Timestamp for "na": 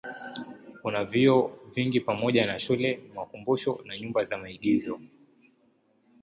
2.45-2.59, 3.85-3.97